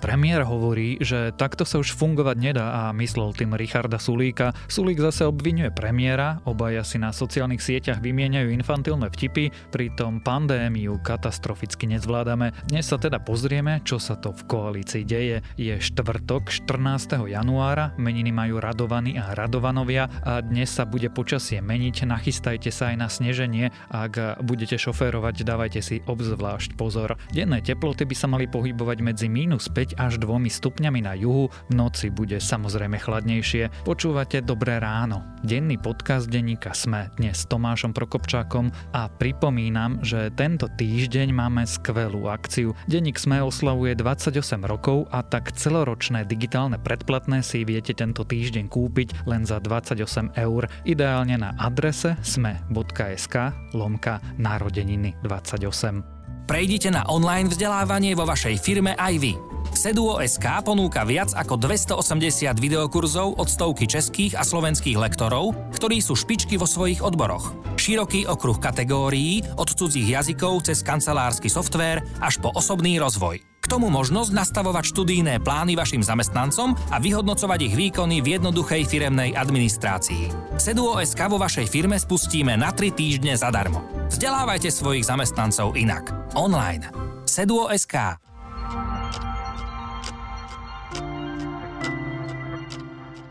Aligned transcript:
Premiér 0.00 0.48
hovorí, 0.48 0.96
že 1.04 1.28
takto 1.36 1.68
sa 1.68 1.76
už 1.76 1.92
fungovať 1.92 2.36
nedá 2.40 2.66
a 2.72 2.82
myslel 2.96 3.36
tým 3.36 3.52
Richarda 3.52 4.00
Sulíka. 4.00 4.56
Sulík 4.64 4.96
zase 4.96 5.28
obvinuje 5.28 5.68
premiéra, 5.68 6.40
obaja 6.48 6.80
si 6.88 6.96
na 6.96 7.12
sociálnych 7.12 7.60
sieťach 7.60 8.00
vymieňajú 8.00 8.48
infantilné 8.48 9.12
vtipy, 9.12 9.52
pritom 9.68 10.24
pandémiu 10.24 10.96
katastroficky 11.04 11.84
nezvládame. 11.84 12.56
Dnes 12.64 12.88
sa 12.88 12.96
teda 12.96 13.20
pozrieme, 13.20 13.84
čo 13.84 14.00
sa 14.00 14.16
to 14.16 14.32
v 14.32 14.40
koalícii 14.48 15.04
deje. 15.04 15.44
Je 15.60 15.76
štvrtok 15.76 16.48
14. 16.48 17.20
januára, 17.28 17.92
meniny 18.00 18.32
majú 18.32 18.56
Radovaní 18.56 19.20
a 19.20 19.36
Radovanovia 19.36 20.08
a 20.24 20.40
dnes 20.40 20.72
sa 20.72 20.88
bude 20.88 21.12
počasie 21.12 21.60
meniť, 21.60 22.08
nachystajte 22.08 22.72
sa 22.72 22.88
aj 22.88 22.96
na 22.96 23.08
sneženie, 23.12 23.68
ak 23.92 24.40
budete 24.48 24.80
šoférovať, 24.80 25.44
dávajte 25.44 25.80
si 25.84 26.00
obzvlášť 26.08 26.72
pozor. 26.80 27.20
Denné 27.36 27.60
teploty 27.60 28.08
by 28.08 28.16
sa 28.16 28.32
mali 28.32 28.48
pohybovať 28.48 28.98
medzi 29.04 29.28
minus 29.28 29.68
5 29.68 29.89
až 29.96 30.20
2 30.20 30.46
stupňami 30.50 31.00
na 31.02 31.14
juhu, 31.16 31.48
v 31.70 31.72
noci 31.72 32.12
bude 32.12 32.36
samozrejme 32.36 33.00
chladnejšie. 33.00 33.86
Počúvate 33.86 34.44
Dobré 34.44 34.76
ráno. 34.76 35.24
Denný 35.40 35.80
podcast 35.80 36.28
denníka 36.28 36.76
Sme 36.76 37.08
dnes 37.16 37.42
s 37.42 37.48
Tomášom 37.48 37.96
Prokopčákom 37.96 38.68
a 38.92 39.08
pripomínam, 39.08 40.04
že 40.04 40.28
tento 40.36 40.68
týždeň 40.68 41.32
máme 41.32 41.64
skvelú 41.64 42.28
akciu. 42.28 42.76
Denník 42.84 43.16
Sme 43.16 43.40
oslavuje 43.40 43.96
28 43.96 44.36
rokov 44.68 45.08
a 45.08 45.24
tak 45.24 45.56
celoročné 45.56 46.28
digitálne 46.28 46.76
predplatné 46.76 47.40
si 47.40 47.64
viete 47.64 47.96
tento 47.96 48.28
týždeň 48.28 48.68
kúpiť 48.68 49.24
len 49.24 49.48
za 49.48 49.56
28 49.64 50.36
eur. 50.36 50.68
Ideálne 50.84 51.40
na 51.40 51.56
adrese 51.56 52.20
sme.sk 52.20 53.34
lomka 53.72 54.20
narodeniny 54.36 55.16
28. 55.24 56.19
Prejdite 56.46 56.88
na 56.94 57.04
online 57.08 57.50
vzdelávanie 57.50 58.14
vo 58.14 58.28
vašej 58.28 58.56
firme 58.60 58.94
aj 58.96 59.14
vy. 59.20 59.32
Seduo.sk 59.70 60.44
ponúka 60.66 61.06
viac 61.06 61.32
ako 61.32 61.56
280 61.56 62.52
videokurzov 62.58 63.38
od 63.38 63.48
stovky 63.48 63.86
českých 63.88 64.36
a 64.36 64.42
slovenských 64.44 64.98
lektorov, 64.98 65.56
ktorí 65.72 66.02
sú 66.02 66.18
špičky 66.18 66.58
vo 66.60 66.66
svojich 66.66 67.00
odboroch. 67.00 67.54
Široký 67.78 68.28
okruh 68.28 68.58
kategórií 68.60 69.40
od 69.56 69.70
cudzích 69.72 70.20
jazykov 70.20 70.68
cez 70.68 70.84
kancelársky 70.84 71.48
softvér 71.48 72.04
až 72.20 72.42
po 72.42 72.52
osobný 72.52 73.00
rozvoj. 73.00 73.49
K 73.60 73.68
tomu 73.68 73.92
možnosť 73.92 74.32
nastavovať 74.32 74.84
študijné 74.90 75.44
plány 75.44 75.76
vašim 75.76 76.00
zamestnancom 76.00 76.72
a 76.88 76.96
vyhodnocovať 76.96 77.60
ich 77.70 77.74
výkony 77.76 78.24
v 78.24 78.40
jednoduchej 78.40 78.88
firemnej 78.88 79.36
administrácii. 79.36 80.56
Seduo.sk 80.56 81.20
vo 81.28 81.36
vašej 81.36 81.68
firme 81.68 82.00
spustíme 82.00 82.56
na 82.56 82.72
3 82.72 82.90
týždne 82.96 83.36
zadarmo. 83.36 83.84
Vzdelávajte 84.08 84.72
svojich 84.72 85.04
zamestnancov 85.04 85.76
inak. 85.76 86.08
Online. 86.32 86.88
Seduo.sk 87.28 88.18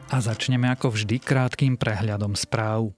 A 0.10 0.18
začneme 0.18 0.74
ako 0.74 0.98
vždy 0.98 1.22
krátkým 1.22 1.78
prehľadom 1.78 2.34
správ. 2.34 2.94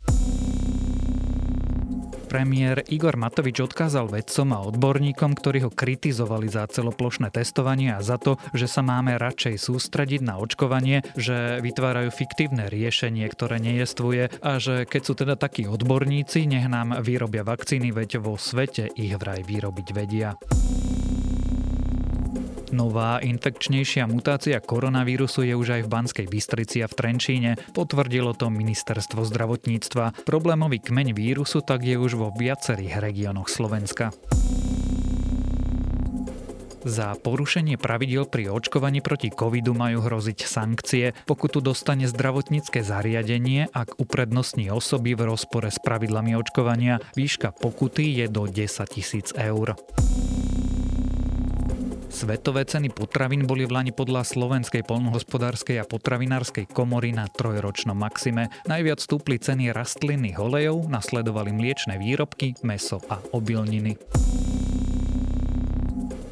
Premiér 2.31 2.87
Igor 2.87 3.19
Matovič 3.19 3.59
odkázal 3.59 4.07
vedcom 4.07 4.55
a 4.55 4.63
odborníkom, 4.63 5.35
ktorí 5.35 5.67
ho 5.67 5.71
kritizovali 5.71 6.47
za 6.47 6.63
celoplošné 6.63 7.27
testovanie 7.27 7.91
a 7.91 7.99
za 7.99 8.15
to, 8.15 8.39
že 8.55 8.71
sa 8.71 8.79
máme 8.79 9.19
radšej 9.19 9.59
sústrediť 9.59 10.23
na 10.23 10.39
očkovanie, 10.39 11.03
že 11.19 11.59
vytvárajú 11.59 12.07
fiktívne 12.07 12.71
riešenie, 12.71 13.27
ktoré 13.27 13.59
nejestvuje 13.59 14.31
a 14.39 14.63
že 14.63 14.87
keď 14.87 15.01
sú 15.03 15.13
teda 15.19 15.35
takí 15.35 15.67
odborníci, 15.67 16.47
nech 16.47 16.71
nám 16.71 17.03
vyrobia 17.03 17.43
vakcíny, 17.43 17.91
veď 17.91 18.23
vo 18.23 18.39
svete 18.39 18.87
ich 18.95 19.11
vraj 19.19 19.43
vyrobiť 19.43 19.87
vedia. 19.91 20.39
Nová 22.71 23.19
infekčnejšia 23.19 24.07
mutácia 24.07 24.55
koronavírusu 24.63 25.43
je 25.43 25.59
už 25.59 25.67
aj 25.75 25.81
v 25.83 25.91
Banskej 25.91 26.27
Bystrici 26.31 26.79
a 26.79 26.87
v 26.87 26.95
Trenčíne. 26.95 27.51
Potvrdilo 27.75 28.31
to 28.31 28.47
ministerstvo 28.47 29.27
zdravotníctva. 29.27 30.23
Problémový 30.23 30.79
kmeň 30.79 31.11
vírusu 31.11 31.59
tak 31.59 31.83
je 31.83 31.99
už 31.99 32.15
vo 32.15 32.31
viacerých 32.31 33.03
regiónoch 33.03 33.51
Slovenska. 33.51 34.15
Za 36.81 37.13
porušenie 37.13 37.77
pravidel 37.77 38.25
pri 38.25 38.49
očkovaní 38.49 39.05
proti 39.05 39.29
covidu 39.29 39.77
majú 39.77 40.01
hroziť 40.01 40.39
sankcie. 40.47 41.13
Pokutu 41.29 41.61
dostane 41.61 42.09
zdravotnícke 42.09 42.81
zariadenie, 42.81 43.69
ak 43.69 44.01
uprednostní 44.01 44.73
osoby 44.73 45.13
v 45.13 45.29
rozpore 45.29 45.69
s 45.69 45.77
pravidlami 45.77 46.33
očkovania. 46.39 46.97
Výška 47.13 47.53
pokuty 47.53 48.17
je 48.17 48.25
do 48.31 48.49
10 48.49 48.65
tisíc 48.89 49.29
eur. 49.37 49.77
Svetové 52.11 52.67
ceny 52.67 52.91
potravín 52.91 53.47
boli 53.47 53.63
v 53.63 53.71
Lani 53.71 53.95
podľa 53.95 54.27
Slovenskej 54.27 54.83
polnohospodárskej 54.83 55.79
a 55.79 55.87
potravinárskej 55.87 56.67
komory 56.69 57.15
na 57.15 57.31
trojročnom 57.31 57.95
maxime. 57.95 58.51
Najviac 58.67 58.99
stúpli 58.99 59.39
ceny 59.39 59.71
rastlinných 59.71 60.37
olejov, 60.37 60.91
nasledovali 60.91 61.55
mliečne 61.55 61.95
výrobky, 61.95 62.59
meso 62.67 62.99
a 63.07 63.23
obilniny. 63.31 63.95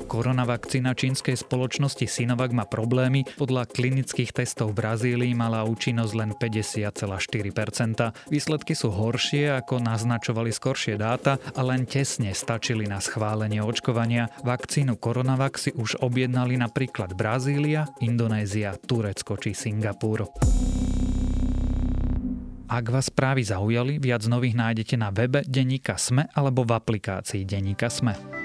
Koronavakcína 0.09 0.97
čínskej 0.97 1.37
spoločnosti 1.37 2.09
Sinovac 2.09 2.49
má 2.49 2.65
problémy. 2.65 3.29
Podľa 3.37 3.69
klinických 3.69 4.33
testov 4.33 4.73
v 4.73 4.81
Brazílii 4.81 5.37
mala 5.37 5.61
účinnosť 5.69 6.13
len 6.17 6.33
50,4%. 6.33 8.33
Výsledky 8.33 8.73
sú 8.73 8.89
horšie, 8.89 9.53
ako 9.53 9.77
naznačovali 9.77 10.49
skoršie 10.49 10.97
dáta 10.97 11.37
a 11.53 11.61
len 11.61 11.85
tesne 11.85 12.33
stačili 12.33 12.89
na 12.89 12.97
schválenie 12.97 13.61
očkovania. 13.61 14.33
Vakcínu 14.41 14.97
Coronavac 14.97 15.61
si 15.61 15.69
už 15.77 16.01
objednali 16.01 16.57
napríklad 16.57 17.13
Brazília, 17.13 17.85
Indonézia, 18.01 18.73
Turecko 18.81 19.37
či 19.37 19.53
Singapur. 19.53 20.25
Ak 22.69 22.85
vás 22.89 23.09
správy 23.09 23.45
zaujali, 23.45 24.01
viac 24.01 24.25
nových 24.25 24.57
nájdete 24.57 24.97
na 24.97 25.13
webe 25.13 25.45
Deníka 25.45 26.01
Sme 26.01 26.25
alebo 26.33 26.65
v 26.65 26.77
aplikácii 26.77 27.45
Deníka 27.45 27.93
Sme. 27.93 28.38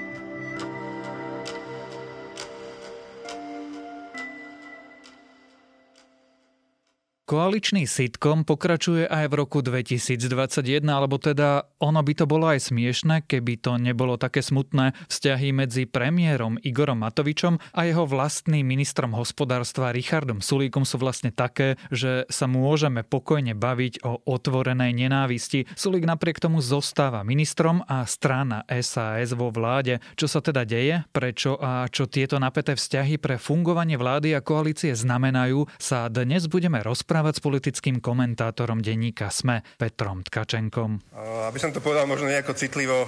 Koaličný 7.25 7.89
sitcom 7.89 8.45
pokračuje 8.45 9.09
aj 9.09 9.33
v 9.33 9.41
roku 9.41 9.65
2021, 9.65 10.85
alebo 10.85 11.17
teda 11.17 11.65
ono 11.81 11.97
by 11.97 12.13
to 12.21 12.29
bolo 12.29 12.53
aj 12.53 12.69
smiešne, 12.69 13.25
keby 13.25 13.57
to 13.57 13.81
nebolo 13.81 14.13
také 14.13 14.45
smutné. 14.45 14.93
Vzťahy 15.09 15.49
medzi 15.49 15.89
premiérom 15.89 16.61
Igorom 16.61 17.01
Matovičom 17.01 17.57
a 17.73 17.81
jeho 17.89 18.05
vlastným 18.05 18.61
ministrom 18.61 19.17
hospodárstva 19.17 19.89
Richardom 19.89 20.37
Sulíkom 20.37 20.85
sú 20.85 21.01
vlastne 21.01 21.33
také, 21.33 21.81
že 21.89 22.29
sa 22.29 22.45
môžeme 22.45 23.01
pokojne 23.01 23.57
baviť 23.57 24.05
o 24.05 24.21
otvorenej 24.29 24.93
nenávisti. 24.93 25.65
Sulík 25.73 26.05
napriek 26.05 26.37
tomu 26.37 26.61
zostáva 26.61 27.25
ministrom 27.25 27.81
a 27.89 28.05
strana 28.05 28.61
SAS 28.69 29.33
vo 29.33 29.49
vláde. 29.49 29.97
Čo 30.13 30.29
sa 30.29 30.45
teda 30.45 30.61
deje, 30.61 31.01
prečo 31.09 31.57
a 31.57 31.89
čo 31.89 32.05
tieto 32.05 32.37
napäté 32.37 32.77
vzťahy 32.77 33.17
pre 33.17 33.41
fungovanie 33.41 33.97
vlády 33.97 34.37
a 34.37 34.45
koalície 34.45 34.93
znamenajú, 34.93 35.65
sa 35.81 36.05
dnes 36.05 36.45
budeme 36.45 36.85
rozprávať 36.85 37.14
rozprávať 37.15 37.39
s 37.39 37.47
politickým 37.47 38.03
komentátorom 38.03 38.83
denníka 38.83 39.31
SME 39.31 39.63
Petrom 39.79 40.19
Tkačenkom. 40.19 40.99
Aby 41.47 41.63
som 41.63 41.71
to 41.71 41.79
povedal 41.79 42.03
možno 42.03 42.27
nejako 42.27 42.51
citlivo, 42.51 43.07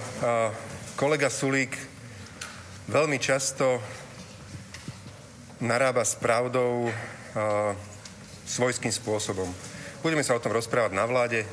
kolega 0.95 1.28
Sulík 1.28 1.75
veľmi 2.88 3.19
často 3.19 3.84
narába 5.59 6.07
s 6.07 6.16
pravdou 6.16 6.88
svojským 8.47 8.96
spôsobom. 8.96 9.51
Budeme 10.00 10.23
sa 10.23 10.40
o 10.40 10.44
tom 10.44 10.56
rozprávať 10.56 10.96
na 10.96 11.03
vláde 11.03 11.44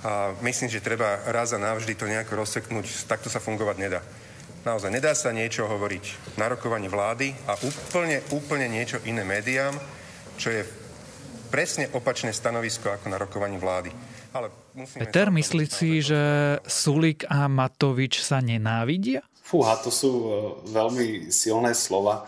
a 0.00 0.32
myslím, 0.40 0.72
že 0.72 0.80
treba 0.80 1.20
raz 1.28 1.52
a 1.52 1.60
navždy 1.60 2.00
to 2.00 2.08
nejako 2.08 2.40
rozseknúť. 2.40 3.04
Takto 3.04 3.28
sa 3.28 3.44
fungovať 3.44 3.76
nedá. 3.76 4.00
Naozaj 4.64 4.88
nedá 4.88 5.12
sa 5.12 5.36
niečo 5.36 5.68
hovoriť 5.68 6.32
na 6.40 6.48
rokovaní 6.48 6.88
vlády 6.88 7.36
a 7.44 7.60
úplne, 7.60 8.24
úplne 8.32 8.72
niečo 8.72 9.04
iné 9.04 9.20
médiám, 9.20 9.76
čo 10.40 10.48
je 10.48 10.64
presne 11.54 11.86
opačné 11.94 12.34
stanovisko 12.34 12.90
ako 12.90 13.06
na 13.06 13.14
rokovaní 13.14 13.62
vlády. 13.62 13.94
Ale 14.34 14.50
Peter, 14.98 15.30
myslí 15.30 15.64
si, 15.70 16.02
že 16.02 16.18
Sulik 16.66 17.22
a 17.30 17.46
Matovič 17.46 18.18
sa 18.18 18.42
nenávidia? 18.42 19.22
Fúha, 19.38 19.78
to 19.78 19.94
sú 19.94 20.10
e, 20.10 20.28
veľmi 20.74 21.30
silné 21.30 21.78
slova. 21.78 22.26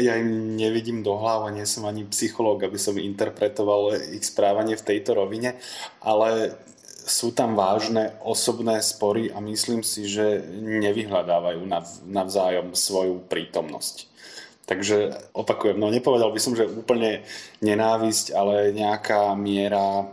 Ja 0.00 0.16
im 0.16 0.56
nevidím 0.56 1.04
do 1.04 1.20
hlavu, 1.20 1.52
nie 1.52 1.68
som 1.68 1.84
ani 1.84 2.08
psychológ, 2.08 2.64
aby 2.64 2.80
som 2.80 2.96
interpretoval 2.96 4.00
ich 4.16 4.24
správanie 4.24 4.80
v 4.80 4.86
tejto 4.88 5.12
rovine, 5.12 5.60
ale 6.00 6.56
sú 7.04 7.36
tam 7.36 7.52
vážne 7.52 8.16
osobné 8.24 8.80
spory 8.80 9.28
a 9.28 9.44
myslím 9.44 9.84
si, 9.84 10.08
že 10.08 10.40
nevyhľadávajú 10.64 11.60
navzájom 12.08 12.72
svoju 12.72 13.28
prítomnosť. 13.28 14.13
Takže 14.64 15.12
opakujem, 15.36 15.76
no 15.76 15.92
nepovedal 15.92 16.32
by 16.32 16.40
som, 16.40 16.56
že 16.56 16.64
úplne 16.64 17.20
nenávisť, 17.60 18.32
ale 18.32 18.72
nejaká 18.72 19.36
miera 19.36 20.08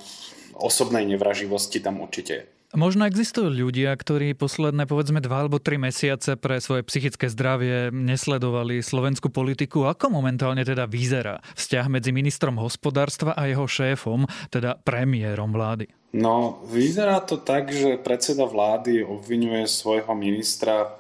osobnej 0.60 1.08
nevraživosti 1.08 1.80
tam 1.80 2.04
určite 2.04 2.34
je. 2.36 2.44
Možno 2.72 3.04
existujú 3.04 3.52
ľudia, 3.52 3.92
ktorí 3.92 4.32
posledné 4.32 4.88
povedzme 4.88 5.20
dva 5.20 5.44
alebo 5.44 5.60
tri 5.60 5.76
mesiace 5.76 6.40
pre 6.40 6.64
svoje 6.64 6.88
psychické 6.88 7.28
zdravie 7.28 7.92
nesledovali 7.92 8.80
slovenskú 8.80 9.28
politiku. 9.28 9.92
Ako 9.92 10.08
momentálne 10.08 10.64
teda 10.64 10.88
vyzerá 10.88 11.44
vzťah 11.60 11.92
medzi 11.92 12.16
ministrom 12.16 12.56
hospodárstva 12.56 13.36
a 13.36 13.52
jeho 13.52 13.68
šéfom, 13.68 14.24
teda 14.48 14.80
premiérom 14.88 15.52
vlády? 15.52 15.92
No, 16.16 16.64
vyzerá 16.72 17.20
to 17.20 17.44
tak, 17.44 17.76
že 17.76 18.00
predseda 18.00 18.48
vlády 18.48 19.04
obvinuje 19.04 19.68
svojho 19.68 20.16
ministra 20.16 20.96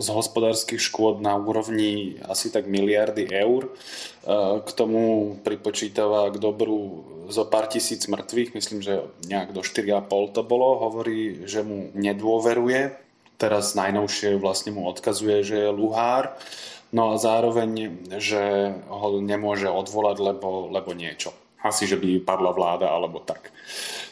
z 0.00 0.08
hospodárskych 0.08 0.80
škôd 0.80 1.20
na 1.20 1.36
úrovni 1.36 2.16
asi 2.24 2.48
tak 2.48 2.64
miliardy 2.64 3.28
eur. 3.28 3.68
E, 3.68 3.70
k 4.64 4.70
tomu 4.72 5.36
pripočítava 5.44 6.32
k 6.32 6.40
dobru 6.40 7.04
zo 7.28 7.44
pár 7.44 7.68
tisíc 7.68 8.08
mŕtvych, 8.08 8.56
myslím, 8.56 8.80
že 8.80 9.06
nejak 9.28 9.52
do 9.52 9.60
4,5 9.60 10.34
to 10.34 10.42
bolo, 10.42 10.80
hovorí, 10.80 11.44
že 11.44 11.60
mu 11.60 11.92
nedôveruje. 11.92 12.96
Teraz 13.36 13.76
najnovšie 13.76 14.40
vlastne 14.40 14.72
mu 14.72 14.88
odkazuje, 14.88 15.44
že 15.44 15.56
je 15.68 15.70
luhár. 15.70 16.32
No 16.90 17.14
a 17.14 17.22
zároveň, 17.22 18.02
že 18.18 18.74
ho 18.90 19.22
nemôže 19.22 19.70
odvolať, 19.70 20.16
lebo, 20.18 20.66
lebo 20.74 20.90
niečo. 20.90 21.30
Asi, 21.62 21.86
že 21.86 22.00
by 22.00 22.24
padla 22.24 22.50
vláda 22.50 22.90
alebo 22.90 23.22
tak. 23.22 23.52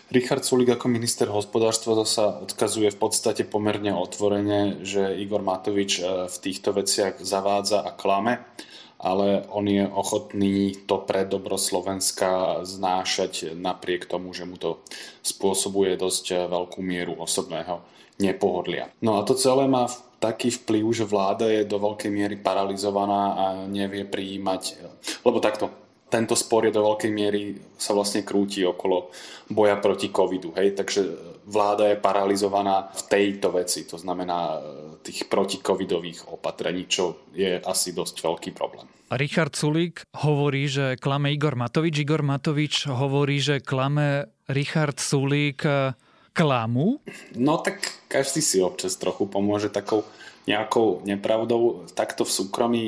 Richard 0.09 0.41
Sulik 0.41 0.73
ako 0.73 0.89
minister 0.89 1.29
hospodárstva 1.29 1.93
zasa 2.01 2.41
odkazuje 2.41 2.89
v 2.89 2.97
podstate 2.97 3.45
pomerne 3.45 3.93
otvorene, 3.93 4.81
že 4.81 5.13
Igor 5.21 5.45
Matovič 5.45 6.01
e, 6.01 6.33
v 6.33 6.37
týchto 6.41 6.73
veciach 6.73 7.21
zavádza 7.21 7.85
a 7.85 7.93
klame, 7.93 8.41
ale 8.97 9.45
on 9.53 9.69
je 9.69 9.85
ochotný 9.85 10.73
to 10.89 11.05
pre 11.05 11.29
dobro 11.29 11.61
Slovenska 11.61 12.65
znášať 12.65 13.53
napriek 13.53 14.09
tomu, 14.09 14.33
že 14.33 14.49
mu 14.49 14.57
to 14.57 14.81
spôsobuje 15.21 16.01
dosť 16.01 16.25
e, 16.33 16.37
veľkú 16.49 16.81
mieru 16.81 17.13
osobného 17.21 17.85
nepohodlia. 18.17 18.89
No 19.05 19.21
a 19.21 19.29
to 19.29 19.37
celé 19.37 19.69
má 19.69 19.93
taký 20.25 20.49
vplyv, 20.49 20.89
že 20.89 21.05
vláda 21.05 21.53
je 21.53 21.69
do 21.69 21.77
veľkej 21.77 22.09
miery 22.09 22.41
paralizovaná 22.41 23.23
a 23.37 23.45
nevie 23.69 24.09
prijímať, 24.09 24.81
lebo 25.21 25.37
takto, 25.37 25.69
tento 26.09 26.35
spor 26.35 26.65
je 26.65 26.73
do 26.73 26.85
veľkej 26.85 27.13
miery 27.13 27.57
sa 27.77 27.93
vlastne 27.93 28.25
krúti 28.25 28.65
okolo 28.65 29.13
boja 29.53 29.77
proti 29.77 30.09
covidu. 30.09 30.57
Hej? 30.57 30.77
Takže 30.77 31.01
vláda 31.45 31.93
je 31.93 32.01
paralizovaná 32.01 32.89
v 32.93 33.03
tejto 33.09 33.53
veci, 33.53 33.85
to 33.85 34.01
znamená 34.01 34.57
e, 34.57 34.59
tých 35.05 35.29
protikovidových 35.29 36.33
opatrení, 36.33 36.89
čo 36.89 37.29
je 37.33 37.61
asi 37.61 37.93
dosť 37.93 38.25
veľký 38.25 38.51
problém. 38.57 38.89
Richard 39.09 39.57
Sulík 39.57 40.05
hovorí, 40.21 40.69
že 40.69 41.01
klame 41.01 41.33
Igor 41.33 41.57
Matovič. 41.57 42.05
Igor 42.05 42.21
Matovič 42.21 42.93
hovorí, 42.93 43.41
že 43.41 43.65
klame 43.65 44.29
Richard 44.53 45.01
Sulík 45.01 45.65
e, 45.65 45.97
klamu? 46.37 47.01
No 47.37 47.61
tak 47.61 47.85
každý 48.09 48.45
si 48.45 48.61
občas 48.61 48.97
trochu 49.01 49.29
pomôže 49.29 49.73
takou 49.73 50.05
nejakou 50.49 51.05
nepravdou. 51.05 51.89
Takto 51.93 52.25
v 52.25 52.33
súkromí 52.33 52.85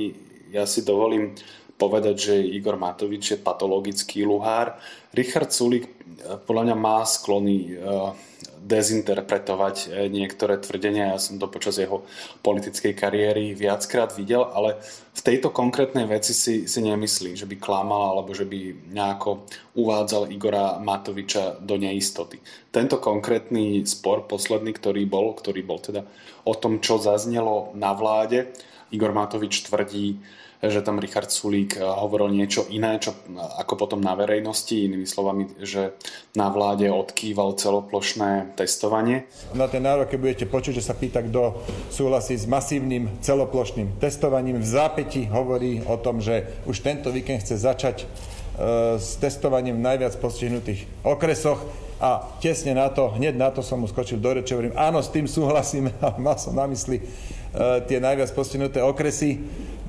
ja 0.50 0.66
si 0.66 0.82
dovolím 0.82 1.36
povedať, 1.80 2.16
že 2.20 2.34
Igor 2.36 2.76
Matovič 2.76 3.32
je 3.32 3.38
patologický 3.40 4.28
luhár. 4.28 4.76
Richard 5.16 5.48
Sulik 5.48 5.88
eh, 5.88 6.36
podľa 6.36 6.68
mňa 6.68 6.76
má 6.76 7.00
sklony 7.08 7.72
eh, 7.72 8.12
dezinterpretovať 8.60 9.76
eh, 9.88 10.12
niektoré 10.12 10.60
tvrdenia. 10.60 11.16
Ja 11.16 11.18
som 11.18 11.40
to 11.40 11.48
počas 11.48 11.80
jeho 11.80 12.04
politickej 12.44 12.92
kariéry 12.92 13.56
viackrát 13.56 14.12
videl, 14.12 14.44
ale 14.44 14.76
v 15.16 15.20
tejto 15.24 15.48
konkrétnej 15.48 16.04
veci 16.04 16.36
si, 16.36 16.68
si 16.68 16.80
nemyslím, 16.84 17.34
že 17.34 17.48
by 17.48 17.56
klamal 17.56 18.12
alebo 18.12 18.36
že 18.36 18.44
by 18.44 18.92
nejako 18.92 19.48
uvádzal 19.74 20.28
Igora 20.28 20.76
Matoviča 20.78 21.58
do 21.64 21.80
neistoty. 21.80 22.38
Tento 22.68 23.00
konkrétny 23.00 23.82
spor 23.88 24.28
posledný, 24.28 24.76
ktorý 24.76 25.08
bol, 25.08 25.32
ktorý 25.34 25.60
bol 25.64 25.80
teda 25.80 26.04
o 26.44 26.54
tom, 26.54 26.78
čo 26.84 27.00
zaznelo 27.00 27.72
na 27.74 27.96
vláde, 27.96 28.52
Igor 28.90 29.14
Matovič 29.14 29.66
tvrdí, 29.66 30.18
že 30.60 30.84
tam 30.84 31.00
Richard 31.00 31.32
Sulík 31.32 31.80
eh, 31.80 31.84
hovoril 31.84 32.36
niečo 32.36 32.68
iné, 32.68 33.00
čo 33.00 33.16
ako 33.56 33.80
potom 33.80 34.00
na 34.04 34.12
verejnosti, 34.12 34.76
inými 34.76 35.08
slovami, 35.08 35.48
že 35.64 35.96
na 36.36 36.52
vláde 36.52 36.92
odkýval 36.92 37.56
celoplošné 37.56 38.52
testovanie. 38.60 39.24
Na 39.56 39.72
ten 39.72 39.80
nárok, 39.80 40.12
keď 40.12 40.18
budete 40.20 40.46
počuť, 40.46 40.76
že 40.76 40.84
sa 40.84 40.92
pýta, 40.92 41.24
kto 41.24 41.64
súhlasí 41.88 42.36
s 42.36 42.44
masívnym 42.44 43.08
celoplošným 43.24 43.96
testovaním, 43.96 44.60
v 44.60 44.68
zápäti 44.68 45.24
hovorí 45.32 45.80
o 45.88 45.96
tom, 45.96 46.20
že 46.20 46.44
už 46.68 46.84
tento 46.84 47.08
víkend 47.08 47.40
chce 47.40 47.56
začať 47.56 48.04
eh, 48.04 49.00
s 49.00 49.16
testovaním 49.16 49.80
v 49.80 49.84
najviac 49.88 50.12
postihnutých 50.20 50.84
okresoch. 51.00 51.64
A 52.00 52.24
tesne 52.40 52.72
na 52.72 52.88
to, 52.88 53.12
hneď 53.12 53.36
na 53.36 53.52
to 53.52 53.60
som 53.60 53.76
mu 53.76 53.84
skočil 53.84 54.16
do 54.16 54.32
reče, 54.32 54.56
hovorím, 54.56 54.72
áno, 54.72 55.04
s 55.04 55.12
tým 55.12 55.28
súhlasím, 55.28 55.92
ale 56.00 56.16
mal 56.16 56.40
som 56.40 56.56
na 56.56 56.64
mysli 56.64 56.96
uh, 56.96 57.84
tie 57.84 58.00
najviac 58.00 58.32
postihnuté 58.32 58.80
okresy 58.80 59.36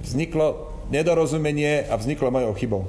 vzniklo 0.01 0.73
nedorozumenie 0.91 1.87
a 1.87 1.95
vzniklo 1.95 2.33
mojou 2.33 2.53
chybou. 2.57 2.81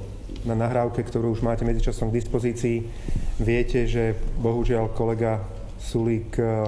Na 0.42 0.58
nahrávke, 0.58 1.06
ktorú 1.06 1.30
už 1.38 1.44
máte 1.46 1.62
medzičasom 1.62 2.10
k 2.10 2.18
dispozícii, 2.18 2.82
viete, 3.38 3.86
že 3.86 4.18
bohužiaľ 4.42 4.90
kolega 4.90 5.38
Sulík 5.78 6.34
eh, 6.40 6.66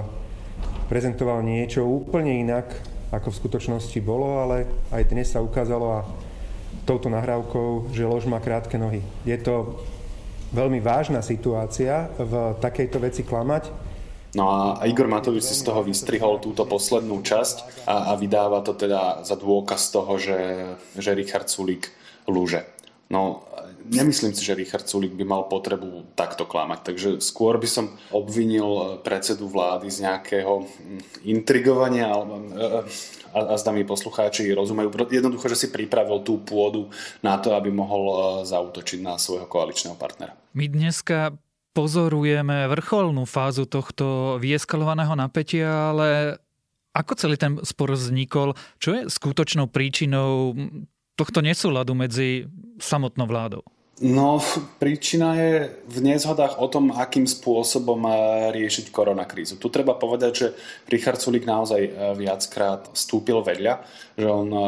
prezentoval 0.86 1.42
niečo 1.42 1.82
úplne 1.82 2.38
inak, 2.38 2.70
ako 3.10 3.30
v 3.30 3.40
skutočnosti 3.42 3.98
bolo, 4.02 4.42
ale 4.46 4.66
aj 4.94 5.02
dnes 5.10 5.30
sa 5.34 5.42
ukázalo 5.42 5.86
a 5.90 6.06
touto 6.86 7.10
nahrávkou, 7.10 7.94
že 7.94 8.06
lož 8.06 8.26
má 8.26 8.42
krátke 8.42 8.78
nohy. 8.78 9.02
Je 9.22 9.38
to 9.38 9.78
veľmi 10.54 10.78
vážna 10.78 11.22
situácia 11.22 12.10
v 12.14 12.54
takejto 12.62 12.98
veci 13.02 13.22
klamať 13.26 13.83
No 14.34 14.50
a 14.50 14.82
Igor 14.86 15.06
Matovič 15.06 15.46
si 15.46 15.54
z 15.54 15.62
toho 15.62 15.86
vystrihol 15.86 16.42
túto 16.42 16.66
poslednú 16.66 17.22
časť 17.22 17.86
a, 17.86 18.10
a 18.10 18.18
vydáva 18.18 18.66
to 18.66 18.74
teda 18.74 19.22
za 19.22 19.38
dôkaz 19.38 19.94
toho, 19.94 20.18
že, 20.18 20.40
že 20.98 21.14
Richard 21.14 21.46
Sulík 21.46 21.90
lúže. 22.26 22.66
No, 23.12 23.46
nemyslím 23.84 24.32
si, 24.32 24.42
že 24.42 24.56
Richard 24.56 24.88
Sulík 24.88 25.12
by 25.14 25.24
mal 25.28 25.42
potrebu 25.46 26.16
takto 26.16 26.48
klamať. 26.48 26.80
Takže 26.82 27.08
skôr 27.20 27.60
by 27.60 27.68
som 27.68 27.92
obvinil 28.10 28.98
predsedu 29.04 29.46
vlády 29.46 29.92
z 29.92 30.08
nejakého 30.08 30.66
intrigovania 31.28 32.10
a, 32.10 32.82
a 33.34 33.54
zda 33.60 33.70
mi 33.76 33.84
poslucháči 33.84 34.48
rozumejú. 34.50 34.88
Jednoducho, 35.12 35.46
že 35.52 35.66
si 35.66 35.68
pripravil 35.68 36.24
tú 36.24 36.40
pôdu 36.40 36.88
na 37.20 37.36
to, 37.36 37.52
aby 37.52 37.68
mohol 37.68 38.02
e, 38.08 38.16
zautočiť 38.48 39.04
na 39.04 39.20
svojho 39.20 39.46
koaličného 39.46 39.94
partnera. 40.00 40.32
My 40.56 40.66
dneska 40.66 41.36
pozorujeme 41.74 42.70
vrcholnú 42.70 43.26
fázu 43.26 43.66
tohto 43.66 44.38
vyeskalovaného 44.38 45.18
napätia, 45.18 45.90
ale 45.90 46.38
ako 46.94 47.12
celý 47.18 47.34
ten 47.34 47.58
spor 47.66 47.90
vznikol? 47.92 48.54
Čo 48.78 48.88
je 48.94 49.00
skutočnou 49.10 49.66
príčinou 49.66 50.54
tohto 51.18 51.42
nesúladu 51.42 51.98
medzi 51.98 52.46
samotnou 52.78 53.26
vládou? 53.26 53.66
No, 53.94 54.42
príčina 54.82 55.38
je 55.38 55.70
v 55.86 55.98
nezhodách 56.02 56.58
o 56.58 56.66
tom, 56.66 56.90
akým 56.90 57.30
spôsobom 57.30 58.02
riešiť 58.50 58.90
koronakrízu. 58.90 59.54
Tu 59.62 59.70
treba 59.70 59.94
povedať, 59.94 60.32
že 60.34 60.46
Richard 60.90 61.22
Sulik 61.22 61.46
naozaj 61.46 61.82
e, 61.86 61.90
viackrát 62.18 62.90
stúpil 62.90 63.38
vedľa, 63.38 63.86
že 64.18 64.26
on 64.26 64.50
e, 64.50 64.62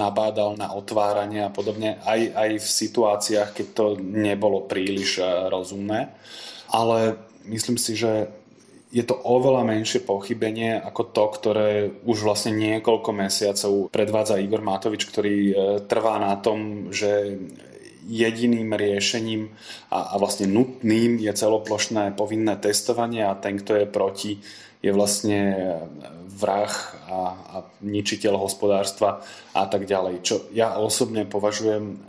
nabádal 0.00 0.56
na 0.56 0.72
otváranie 0.72 1.44
a 1.44 1.52
podobne, 1.52 2.00
aj, 2.08 2.32
aj 2.32 2.50
v 2.56 2.68
situáciách, 2.72 3.50
keď 3.52 3.66
to 3.76 3.86
nebolo 4.00 4.64
príliš 4.64 5.20
rozumné 5.52 6.16
ale 6.70 7.18
myslím 7.44 7.78
si, 7.78 7.98
že 7.98 8.30
je 8.90 9.06
to 9.06 9.14
oveľa 9.14 9.62
menšie 9.62 10.02
pochybenie 10.02 10.82
ako 10.82 11.02
to, 11.14 11.24
ktoré 11.30 11.70
už 12.02 12.26
vlastne 12.26 12.58
niekoľko 12.58 13.10
mesiacov 13.14 13.72
predvádza 13.94 14.42
Igor 14.42 14.66
Matovič, 14.66 15.06
ktorý 15.06 15.54
trvá 15.86 16.18
na 16.18 16.34
tom, 16.42 16.90
že 16.90 17.38
jediným 18.10 18.74
riešením 18.74 19.54
a, 19.94 20.12
a 20.12 20.14
vlastne 20.18 20.50
nutným 20.50 21.22
je 21.22 21.30
celoplošné 21.30 22.18
povinné 22.18 22.58
testovanie 22.58 23.22
a 23.22 23.38
ten, 23.38 23.62
kto 23.62 23.78
je 23.78 23.86
proti, 23.86 24.32
je 24.82 24.90
vlastne 24.90 25.38
vrah 26.26 26.72
a, 27.06 27.18
a 27.36 27.56
ničiteľ 27.84 28.34
hospodárstva 28.40 29.22
a 29.54 29.64
tak 29.70 29.86
ďalej. 29.86 30.24
Čo 30.24 30.50
ja 30.50 30.80
osobne 30.80 31.28
považujem 31.28 32.00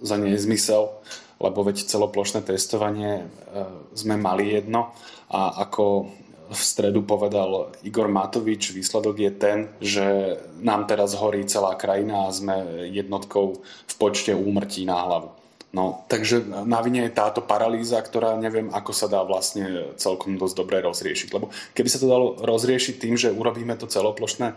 za 0.00 0.16
nezmysel, 0.16 0.90
lebo 1.36 1.60
veď 1.60 1.84
celoplošné 1.84 2.40
testovanie 2.48 3.20
e, 3.20 3.24
sme 3.92 4.16
mali 4.16 4.56
jedno 4.56 4.96
a 5.28 5.60
ako 5.68 6.08
v 6.50 6.60
stredu 6.60 7.02
povedal 7.02 7.74
Igor 7.82 8.06
Matovič, 8.06 8.70
výsledok 8.70 9.16
je 9.18 9.32
ten, 9.34 9.58
že 9.82 10.38
nám 10.62 10.86
teraz 10.86 11.14
horí 11.18 11.42
celá 11.46 11.74
krajina 11.74 12.26
a 12.26 12.34
sme 12.34 12.86
jednotkou 12.90 13.60
v 13.62 13.94
počte 13.98 14.32
úmrtí 14.32 14.86
na 14.86 15.02
hlavu. 15.02 15.30
No, 15.76 16.06
takže 16.08 16.40
na 16.46 16.80
vine 16.80 17.04
je 17.04 17.12
táto 17.12 17.44
paralýza, 17.44 18.00
ktorá 18.00 18.38
neviem, 18.40 18.72
ako 18.72 18.92
sa 18.96 19.12
dá 19.12 19.20
vlastne 19.26 19.92
celkom 20.00 20.40
dosť 20.40 20.54
dobre 20.56 20.80
rozriešiť. 20.80 21.28
Lebo 21.36 21.52
keby 21.76 21.88
sa 21.90 22.00
to 22.00 22.08
dalo 22.08 22.26
rozriešiť 22.40 22.94
tým, 22.96 23.14
že 23.18 23.34
urobíme 23.34 23.76
to 23.76 23.84
celoplošné 23.84 24.56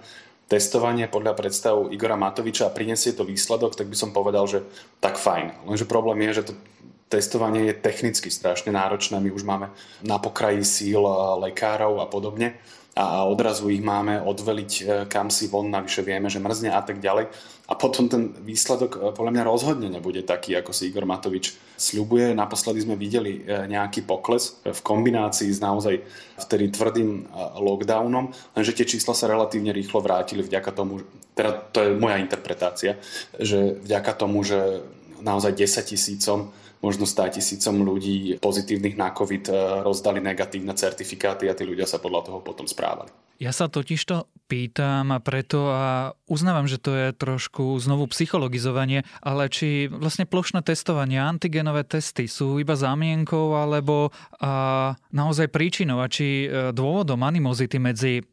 testovanie 0.49 1.05
podľa 1.11 1.37
predstav 1.37 1.91
Igora 1.91 2.15
Matoviča 2.15 2.71
a 2.71 2.73
prinesie 2.73 3.13
to 3.13 3.27
výsledok, 3.27 3.77
tak 3.77 3.91
by 3.91 3.97
som 3.99 4.15
povedal, 4.15 4.47
že 4.47 4.65
tak 4.97 5.19
fajn. 5.19 5.67
Lenže 5.69 5.85
problém 5.85 6.25
je, 6.25 6.41
že 6.41 6.47
to 6.49 6.53
testovanie 7.09 7.73
je 7.73 7.81
technicky 7.81 8.29
strašne 8.29 8.69
náročné. 8.69 9.17
My 9.17 9.33
už 9.33 9.43
máme 9.43 9.73
na 10.05 10.21
pokraji 10.21 10.61
síl 10.61 11.01
lekárov 11.41 11.99
a 11.99 12.05
podobne 12.05 12.55
a 12.99 13.23
odrazu 13.23 13.71
ich 13.71 13.79
máme 13.79 14.19
odveliť 14.19 14.71
e, 14.75 14.83
kam 15.07 15.31
si 15.31 15.47
von, 15.47 15.71
navyše 15.71 16.03
vieme, 16.03 16.27
že 16.27 16.43
mrzne 16.43 16.73
a 16.73 16.81
tak 16.83 16.99
ďalej. 16.99 17.31
A 17.69 17.73
potom 17.77 18.11
ten 18.11 18.35
výsledok 18.43 18.91
e, 18.91 18.99
podľa 19.15 19.39
mňa 19.39 19.43
rozhodne 19.47 19.87
nebude 19.87 20.19
taký, 20.27 20.59
ako 20.59 20.75
si 20.75 20.91
Igor 20.91 21.07
Matovič 21.07 21.55
sľubuje. 21.79 22.35
Naposledy 22.35 22.83
sme 22.83 22.99
videli 22.99 23.45
nejaký 23.47 24.03
pokles 24.03 24.59
v 24.67 24.79
kombinácii 24.83 25.47
s 25.47 25.63
naozaj 25.63 26.01
vtedy 26.43 26.75
tvrdým 26.75 27.29
lockdownom, 27.61 28.35
lenže 28.57 28.75
tie 28.75 28.89
čísla 28.89 29.15
sa 29.15 29.31
relatívne 29.31 29.71
rýchlo 29.71 30.03
vrátili 30.03 30.43
vďaka 30.43 30.71
tomu, 30.75 30.99
teda 31.39 31.55
to 31.71 31.77
je 31.79 31.89
moja 31.95 32.19
interpretácia, 32.19 32.99
že 33.39 33.79
vďaka 33.79 34.11
tomu, 34.11 34.43
že 34.43 34.83
naozaj 35.21 35.55
10 35.55 35.91
tisícom 35.95 36.51
možno 36.79 37.03
100 37.03 37.39
tisícom 37.39 37.83
ľudí 37.83 38.39
pozitívnych 38.39 38.95
na 38.95 39.11
COVID 39.11 39.51
e, 39.51 39.53
rozdali 39.83 40.23
negatívne 40.23 40.71
certifikáty 40.75 41.51
a 41.51 41.55
tí 41.55 41.67
ľudia 41.67 41.83
sa 41.83 41.99
podľa 41.99 42.31
toho 42.31 42.39
potom 42.39 42.63
správali. 42.63 43.11
Ja 43.39 43.55
sa 43.55 43.71
totiž 43.71 44.01
to 44.03 44.27
pýtam 44.51 45.15
a 45.15 45.23
preto 45.23 45.71
a 45.71 46.11
uznávam, 46.27 46.67
že 46.67 46.75
to 46.75 46.91
je 46.91 47.15
trošku 47.15 47.79
znovu 47.79 48.11
psychologizovanie, 48.11 49.07
ale 49.23 49.47
či 49.47 49.87
vlastne 49.87 50.27
plošné 50.27 50.59
testovanie, 50.59 51.23
antigenové 51.23 51.87
testy 51.87 52.27
sú 52.27 52.59
iba 52.59 52.75
zámienkou 52.75 53.55
alebo 53.55 54.11
a 54.43 54.95
naozaj 55.15 55.51
príčinou 55.51 56.03
a 56.03 56.11
či 56.11 56.47
e, 56.47 56.75
dôvodom 56.75 57.23
animozity 57.23 57.79
medzi 57.79 58.23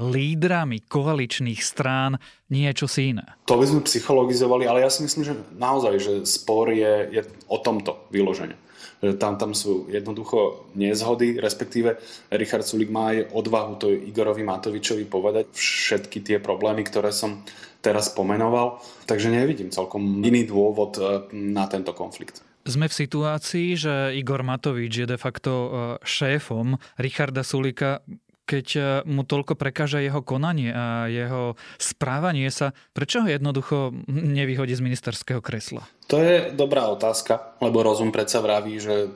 lídrami 0.00 0.80
koaličných 0.88 1.60
strán 1.60 2.16
nie 2.48 2.64
je 2.72 2.84
čosi 2.84 3.12
iné. 3.12 3.26
To 3.44 3.60
by 3.60 3.66
sme 3.68 3.84
psychologizovali, 3.84 4.64
ale 4.64 4.80
ja 4.84 4.90
si 4.92 5.04
myslím, 5.04 5.24
že 5.24 5.34
naozaj, 5.56 5.94
že 6.00 6.12
spor 6.24 6.72
je, 6.72 7.12
je 7.12 7.22
o 7.48 7.60
tomto 7.60 8.08
vyloženie. 8.08 8.56
Že 9.02 9.18
tam, 9.18 9.34
tam 9.34 9.52
sú 9.52 9.90
jednoducho 9.90 10.70
nezhody, 10.78 11.36
respektíve 11.42 11.98
Richard 12.30 12.62
Sulik 12.62 12.88
má 12.88 13.12
aj 13.12 13.34
odvahu 13.34 13.72
to 13.76 13.90
Igorovi 13.90 14.46
Matovičovi 14.46 15.04
povedať 15.10 15.50
všetky 15.52 16.22
tie 16.22 16.38
problémy, 16.38 16.86
ktoré 16.86 17.10
som 17.10 17.42
teraz 17.82 18.14
pomenoval. 18.14 18.78
Takže 19.10 19.28
nevidím 19.28 19.74
celkom 19.74 20.22
iný 20.22 20.46
dôvod 20.46 20.96
e, 20.96 21.26
na 21.34 21.66
tento 21.66 21.90
konflikt. 21.90 22.40
Sme 22.62 22.86
v 22.86 22.94
situácii, 22.94 23.74
že 23.74 24.14
Igor 24.14 24.46
Matovič 24.46 25.02
je 25.02 25.06
de 25.10 25.18
facto 25.18 25.50
e, 25.50 25.68
šéfom 26.06 26.78
Richarda 26.94 27.42
Sulika 27.42 28.06
keď 28.52 28.66
e, 28.76 28.80
mu 29.08 29.24
toľko 29.24 29.56
prekáža 29.56 30.04
jeho 30.04 30.20
konanie 30.20 30.68
a 30.68 31.08
jeho 31.08 31.56
správanie 31.80 32.52
sa, 32.52 32.76
prečo 32.92 33.24
ho 33.24 33.28
jednoducho 33.32 33.96
nevyhodí 34.12 34.76
z 34.76 34.84
ministerského 34.84 35.40
kresla? 35.40 35.88
To 36.12 36.20
je 36.20 36.52
dobrá 36.52 36.92
otázka, 36.92 37.56
lebo 37.64 37.80
rozum 37.80 38.12
predsa 38.12 38.44
vraví, 38.44 38.76
že 38.76 39.08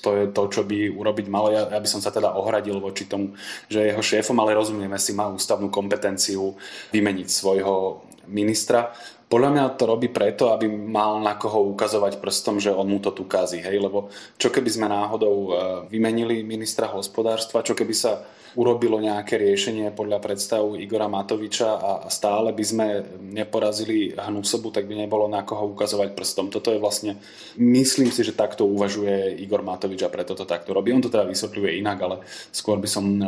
to 0.00 0.14
je 0.14 0.24
to, 0.30 0.42
čo 0.48 0.62
by 0.64 0.88
urobiť 0.88 1.26
malo. 1.28 1.52
Ja, 1.52 1.68
ja 1.68 1.76
by 1.82 1.88
som 1.90 2.00
sa 2.00 2.08
teda 2.08 2.32
ohradil 2.38 2.78
voči 2.80 3.04
tomu, 3.04 3.34
že 3.66 3.92
jeho 3.92 4.00
šéfom, 4.00 4.38
ale 4.40 4.56
rozumieme 4.56 4.96
si, 4.96 5.12
má 5.12 5.28
ústavnú 5.28 5.68
kompetenciu 5.68 6.54
vymeniť 6.94 7.28
svojho 7.28 8.06
ministra. 8.30 8.94
Podľa 9.28 9.50
mňa 9.52 9.64
to 9.76 9.84
robí 9.84 10.08
preto, 10.08 10.56
aby 10.56 10.64
mal 10.72 11.20
na 11.20 11.36
koho 11.36 11.60
ukazovať 11.68 12.16
prstom, 12.16 12.56
že 12.56 12.72
on 12.72 12.88
mu 12.88 12.96
to 12.96 13.12
tu 13.12 13.28
kazí. 13.28 13.60
Hej? 13.60 13.76
Lebo 13.76 14.08
čo 14.40 14.48
keby 14.48 14.70
sme 14.72 14.88
náhodou 14.88 15.36
e, 15.36 15.48
vymenili 15.92 16.40
ministra 16.40 16.88
hospodárstva, 16.88 17.60
čo 17.60 17.76
keby 17.76 17.92
sa 17.92 18.24
urobilo 18.56 18.96
nejaké 18.96 19.36
riešenie 19.36 19.92
podľa 19.92 20.24
predstav 20.24 20.64
Igora 20.80 21.12
Matoviča 21.12 21.76
a 21.76 21.90
stále 22.08 22.56
by 22.56 22.64
sme 22.64 22.86
neporazili 23.20 24.16
Hnusobu, 24.16 24.72
tak 24.72 24.88
by 24.88 25.04
nebolo 25.04 25.28
na 25.28 25.44
koho 25.44 25.68
ukazovať 25.76 26.16
prstom. 26.16 26.48
Toto 26.48 26.72
je 26.72 26.80
vlastne, 26.80 27.20
myslím 27.60 28.08
si, 28.08 28.24
že 28.24 28.32
takto 28.32 28.64
uvažuje 28.64 29.36
Igor 29.44 29.60
Matovič 29.60 30.08
a 30.08 30.12
preto 30.12 30.32
to 30.32 30.48
takto 30.48 30.72
robí. 30.72 30.88
On 30.96 31.04
to 31.04 31.12
teda 31.12 31.28
vysvetľuje 31.28 31.76
inak, 31.76 31.98
ale 32.00 32.16
skôr 32.48 32.80
by 32.80 32.88
som 32.88 33.04
e, 33.04 33.24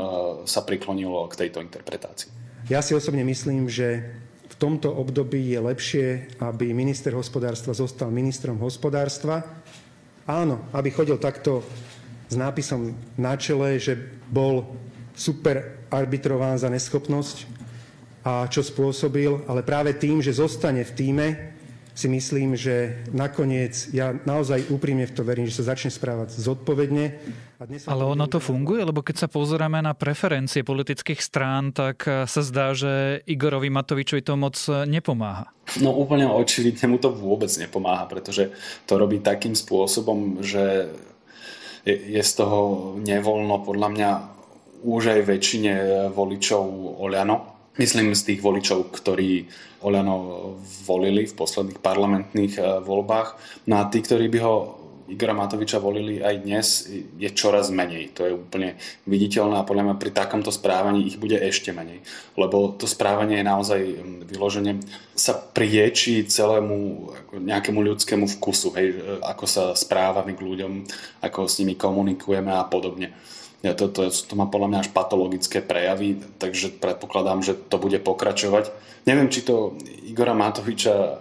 sa 0.49 0.65
priklonil 0.65 1.29
k 1.29 1.47
tejto 1.47 1.61
interpretácii. 1.61 2.33
Ja 2.73 2.81
si 2.81 2.97
osobne 2.97 3.27
myslím, 3.27 3.69
že 3.69 4.09
tomto 4.61 4.93
období 4.93 5.57
je 5.57 5.61
lepšie, 5.61 6.07
aby 6.45 6.77
minister 6.77 7.17
hospodárstva 7.17 7.73
zostal 7.73 8.13
ministrom 8.13 8.61
hospodárstva. 8.61 9.41
Áno, 10.29 10.69
aby 10.77 10.93
chodil 10.93 11.17
takto 11.17 11.65
s 12.29 12.37
nápisom 12.37 12.93
na 13.17 13.41
čele, 13.41 13.81
že 13.81 13.97
bol 14.29 14.69
super 15.17 15.89
arbitrován 15.89 16.61
za 16.61 16.69
neschopnosť 16.69 17.49
a 18.21 18.45
čo 18.53 18.61
spôsobil, 18.61 19.49
ale 19.49 19.65
práve 19.65 19.97
tým, 19.97 20.21
že 20.21 20.37
zostane 20.37 20.85
v 20.85 20.93
týme, 20.93 21.27
si 22.01 22.09
myslím, 22.09 22.57
že 22.57 23.05
nakoniec, 23.13 23.93
ja 23.93 24.17
naozaj 24.25 24.73
úprimne 24.73 25.05
v 25.05 25.13
to 25.13 25.21
verím, 25.21 25.45
že 25.45 25.61
sa 25.61 25.77
začne 25.77 25.93
správať 25.93 26.33
zodpovedne. 26.33 27.21
A 27.61 27.69
dnes 27.69 27.85
Ale 27.85 28.09
ono 28.09 28.25
to 28.25 28.41
funguje, 28.41 28.81
lebo 28.81 29.05
keď 29.05 29.21
sa 29.21 29.29
pozeráme 29.29 29.85
na 29.85 29.93
preferencie 29.93 30.65
politických 30.65 31.21
strán, 31.21 31.77
tak 31.77 32.09
sa 32.09 32.41
zdá, 32.41 32.73
že 32.73 33.21
Igorovi 33.29 33.69
Matovičovi 33.69 34.25
to 34.25 34.33
moc 34.41 34.57
nepomáha. 34.89 35.53
No 35.85 35.93
úplne 35.93 36.25
očividne 36.25 36.89
mu 36.89 36.97
to 36.97 37.13
vôbec 37.13 37.53
nepomáha, 37.61 38.09
pretože 38.09 38.49
to 38.89 38.97
robí 38.97 39.21
takým 39.21 39.53
spôsobom, 39.53 40.41
že 40.41 40.89
je 41.85 42.23
z 42.25 42.33
toho 42.33 42.97
nevoľno 42.97 43.61
podľa 43.61 43.89
mňa 43.93 44.11
už 44.81 45.21
aj 45.21 45.21
väčšine 45.29 45.73
voličov 46.17 46.65
Oľano. 47.05 47.60
Myslím 47.79 48.15
z 48.19 48.35
tých 48.35 48.41
voličov, 48.43 48.91
ktorí 48.91 49.47
Oľano 49.81 50.17
volili 50.85 51.25
v 51.25 51.37
posledných 51.37 51.81
parlamentných 51.81 52.55
eh, 52.61 52.65
voľbách. 52.85 53.29
No 53.71 53.81
a 53.81 53.89
tí, 53.89 54.05
ktorí 54.05 54.29
by 54.29 54.39
ho 54.45 54.55
Igora 55.11 55.35
Matoviča 55.35 55.83
volili 55.83 56.23
aj 56.23 56.37
dnes, 56.47 56.87
je 57.19 57.29
čoraz 57.35 57.75
menej. 57.75 58.15
To 58.15 58.31
je 58.31 58.39
úplne 58.39 58.79
viditeľné 59.11 59.59
a 59.59 59.67
podľa 59.67 59.91
mňa 59.91 59.97
pri 59.99 60.15
takomto 60.15 60.55
správaní 60.55 61.03
ich 61.11 61.19
bude 61.19 61.35
ešte 61.35 61.75
menej. 61.75 61.99
Lebo 62.39 62.71
to 62.79 62.87
správanie 62.87 63.43
je 63.43 63.51
naozaj 63.51 63.81
vyloženie 64.31 64.79
sa 65.19 65.35
prieči 65.35 66.31
celému 66.31 67.11
nejakému 67.43 67.83
ľudskému 67.83 68.31
vkusu, 68.39 68.71
hej, 68.79 68.89
ako 69.27 69.45
sa 69.51 69.75
správame 69.75 70.39
k 70.39 70.47
ľuďom, 70.47 70.87
ako 71.27 71.51
s 71.51 71.59
nimi 71.59 71.75
komunikujeme 71.75 72.55
a 72.55 72.63
podobne. 72.71 73.11
Ja 73.61 73.77
to, 73.77 73.93
to, 73.93 74.09
to 74.09 74.35
má 74.41 74.49
podľa 74.49 74.69
mňa 74.73 74.79
až 74.81 74.91
patologické 74.97 75.61
prejavy, 75.61 76.17
takže 76.41 76.81
predpokladám, 76.81 77.45
že 77.45 77.53
to 77.53 77.77
bude 77.77 78.01
pokračovať. 78.01 78.73
Neviem, 79.05 79.29
či 79.29 79.45
to 79.45 79.77
Igora 80.09 80.33
Matoviča 80.33 80.97
e, 80.97 81.15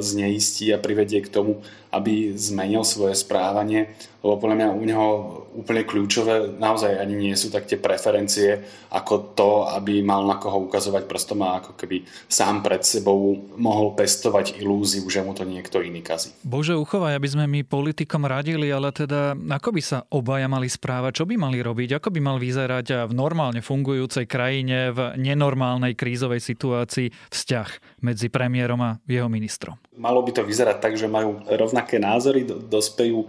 zneistí 0.00 0.72
a 0.72 0.80
privedie 0.80 1.20
k 1.20 1.28
tomu, 1.28 1.60
aby 1.94 2.34
zmenil 2.34 2.82
svoje 2.82 3.14
správanie, 3.14 3.94
lebo 4.24 4.40
podľa 4.40 4.56
mňa 4.56 4.68
u 4.72 4.84
neho 4.88 5.08
úplne 5.54 5.84
kľúčové 5.84 6.56
naozaj 6.56 6.96
ani 6.96 7.14
nie 7.14 7.34
sú 7.36 7.52
tak 7.52 7.68
tie 7.68 7.76
preferencie 7.76 8.64
ako 8.88 9.36
to, 9.36 9.50
aby 9.68 10.00
mal 10.00 10.24
na 10.24 10.40
koho 10.40 10.64
ukazovať 10.64 11.04
prstom 11.04 11.44
a 11.44 11.60
ako 11.60 11.76
keby 11.76 12.02
sám 12.24 12.64
pred 12.64 12.80
sebou 12.80 13.36
mohol 13.60 13.92
pestovať 13.92 14.56
ilúziu, 14.64 15.04
že 15.12 15.20
mu 15.20 15.36
to 15.36 15.44
niekto 15.44 15.84
iný 15.84 16.00
kazí. 16.00 16.32
Bože 16.40 16.72
uchovaj, 16.72 17.20
aby 17.20 17.28
sme 17.28 17.44
my 17.44 17.60
politikom 17.68 18.24
radili, 18.24 18.72
ale 18.72 18.96
teda 18.96 19.36
ako 19.36 19.76
by 19.76 19.82
sa 19.84 19.98
obaja 20.08 20.48
mali 20.48 20.72
správať, 20.72 21.20
čo 21.20 21.24
by 21.28 21.36
mali 21.36 21.60
robiť, 21.60 22.00
ako 22.00 22.08
by 22.08 22.20
mal 22.24 22.40
vyzerať 22.40 23.06
v 23.06 23.12
normálne 23.12 23.60
fungujúcej 23.60 24.24
krajine, 24.24 24.88
v 24.90 25.20
nenormálnej 25.20 25.92
krízovej 25.92 26.40
situácii 26.40 27.12
vzťah 27.28 28.00
medzi 28.00 28.32
premiérom 28.32 28.80
a 28.80 28.96
jeho 29.04 29.28
ministrom. 29.28 29.76
Malo 30.00 30.24
by 30.24 30.32
to 30.32 30.48
vyzerať 30.48 30.80
tak, 30.80 30.96
že 30.96 31.12
majú 31.12 31.44
rovnaké 31.44 31.83
názory, 31.92 32.48
dospejú 32.48 33.24
e, 33.24 33.28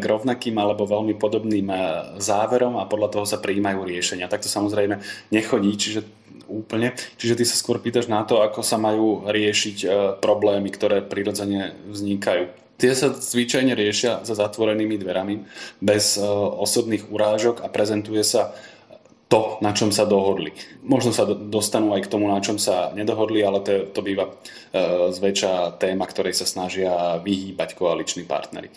k 0.00 0.04
rovnakým 0.04 0.56
alebo 0.56 0.88
veľmi 0.88 1.14
podobným 1.20 1.68
e, 1.68 1.76
záverom 2.16 2.80
a 2.80 2.88
podľa 2.88 3.08
toho 3.12 3.24
sa 3.28 3.38
prijímajú 3.38 3.84
riešenia. 3.84 4.30
Tak 4.32 4.46
to 4.46 4.50
samozrejme 4.50 5.02
nechodí, 5.28 5.76
čiže 5.76 6.00
úplne. 6.48 6.96
Čiže 7.20 7.38
ty 7.38 7.44
sa 7.44 7.56
skôr 7.56 7.80
pýtaš 7.80 8.08
na 8.08 8.24
to, 8.24 8.40
ako 8.40 8.64
sa 8.64 8.80
majú 8.80 9.28
riešiť 9.28 9.76
e, 9.82 9.86
problémy, 10.18 10.72
ktoré 10.72 11.04
prirodzene 11.04 11.76
vznikajú. 11.92 12.48
Tie 12.80 12.92
sa 12.98 13.14
zvyčajne 13.14 13.78
riešia 13.78 14.26
za 14.26 14.34
zatvorenými 14.34 14.98
dverami, 14.98 15.46
bez 15.78 16.18
osobných 16.58 17.14
urážok 17.14 17.62
a 17.62 17.70
prezentuje 17.70 18.26
sa 18.26 18.58
to, 19.32 19.56
na 19.64 19.72
čom 19.72 19.88
sa 19.88 20.04
dohodli. 20.04 20.52
Možno 20.84 21.08
sa 21.08 21.24
dostanú 21.24 21.96
aj 21.96 22.04
k 22.04 22.12
tomu, 22.12 22.28
na 22.28 22.36
čom 22.44 22.60
sa 22.60 22.92
nedohodli, 22.92 23.40
ale 23.40 23.64
to, 23.64 23.88
to 23.88 24.04
býva 24.04 24.28
e, 24.28 24.32
zväčša 25.08 25.80
téma, 25.80 26.04
ktorej 26.04 26.36
sa 26.36 26.44
snažia 26.44 27.16
vyhýbať 27.16 27.72
koaliční 27.72 28.28
partnery. 28.28 28.68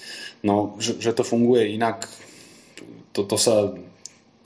No, 0.48 0.80
že, 0.80 0.96
že 0.96 1.12
to 1.12 1.28
funguje 1.28 1.76
inak, 1.76 2.08
toto 3.12 3.36
to 3.36 3.38
sa 3.38 3.56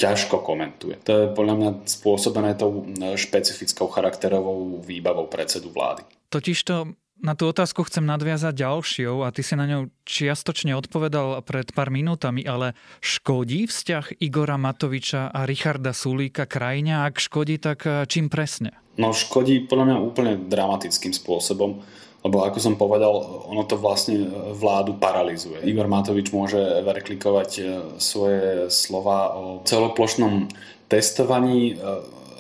ťažko 0.02 0.42
komentuje. 0.42 0.98
To 1.06 1.12
je 1.14 1.26
podľa 1.36 1.56
mňa 1.60 1.70
spôsobené 1.86 2.58
tou 2.58 2.90
špecifickou 3.14 3.92
charakterovou 3.92 4.82
výbavou 4.82 5.30
predsedu 5.30 5.70
vlády. 5.70 6.08
Totižto 6.34 6.96
na 7.20 7.36
tú 7.36 7.52
otázku 7.52 7.84
chcem 7.88 8.08
nadviazať 8.08 8.56
ďalšiou 8.56 9.28
a 9.28 9.32
ty 9.36 9.44
si 9.44 9.54
na 9.60 9.68
ňou 9.68 9.92
čiastočne 10.08 10.72
odpovedal 10.76 11.44
pred 11.44 11.68
pár 11.76 11.92
minútami, 11.92 12.48
ale 12.48 12.76
škodí 13.04 13.68
vzťah 13.68 14.24
Igora 14.24 14.56
Matoviča 14.56 15.32
a 15.32 15.44
Richarda 15.44 15.92
Sulíka 15.92 16.48
krajine? 16.48 17.04
Ak 17.04 17.20
škodí, 17.20 17.60
tak 17.60 17.84
eh, 17.84 18.08
čím 18.08 18.32
presne? 18.32 18.76
No 19.00 19.16
škodí 19.16 19.64
podľa 19.68 19.86
mňa 19.86 19.98
úplne 20.04 20.34
dramatickým 20.48 21.16
spôsobom, 21.16 21.80
lebo 22.20 22.38
ako 22.44 22.60
som 22.60 22.76
povedal, 22.76 23.16
ono 23.48 23.64
to 23.64 23.80
vlastne 23.80 24.28
vládu 24.52 25.00
paralizuje. 25.00 25.64
Igor 25.64 25.88
Matovič 25.88 26.36
môže 26.36 26.60
verklikovať 26.84 27.52
e, 27.56 27.64
svoje 27.96 28.68
slova 28.68 29.40
o 29.40 29.44
celoplošnom 29.64 30.52
testovaní. 30.92 31.80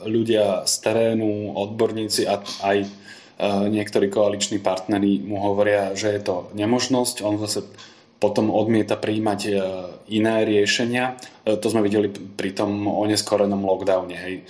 Ľudia 0.03 0.67
z 0.67 0.73
terénu, 0.83 1.55
odborníci 1.55 2.27
a 2.27 2.43
aj 2.43 2.91
niektorí 3.45 4.11
koaliční 4.11 4.59
partneri 4.59 5.23
mu 5.23 5.39
hovoria, 5.39 5.95
že 5.95 6.11
je 6.11 6.21
to 6.21 6.35
nemožnosť. 6.53 7.23
On 7.23 7.39
zase 7.39 7.63
potom 8.19 8.51
odmieta 8.51 8.99
príjmať 8.99 9.39
iné 10.11 10.35
riešenia. 10.43 11.15
To 11.47 11.67
sme 11.71 11.79
videli 11.79 12.11
pri 12.11 12.51
tom 12.51 12.83
oneskorenom 12.83 13.63
lockdowne, 13.63 14.11
hej, 14.11 14.43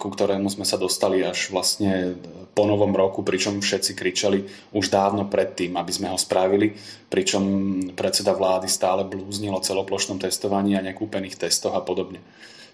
ku 0.00 0.08
ktorému 0.08 0.48
sme 0.48 0.64
sa 0.64 0.80
dostali 0.80 1.20
až 1.20 1.52
vlastne 1.52 2.16
po 2.56 2.64
novom 2.64 2.96
roku, 2.96 3.20
pričom 3.20 3.60
všetci 3.60 3.92
kričali 3.92 4.48
už 4.72 4.88
dávno 4.88 5.28
predtým, 5.28 5.76
aby 5.76 5.92
sme 5.92 6.08
ho 6.08 6.16
spravili, 6.16 6.72
pričom 7.12 7.44
predseda 7.92 8.32
vlády 8.32 8.72
stále 8.72 9.04
blúznil 9.04 9.52
o 9.52 9.60
celoplošnom 9.60 10.16
testovaní 10.16 10.80
a 10.80 10.82
nekúpených 10.82 11.36
testoch 11.36 11.76
a 11.76 11.84
podobne. 11.84 12.24